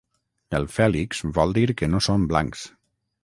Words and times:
El 0.59 0.63
Fèlix 0.77 1.19
vol 1.37 1.53
dir 1.59 1.67
que 1.81 1.91
no 1.93 2.01
són 2.09 2.25
blancs. 2.33 2.65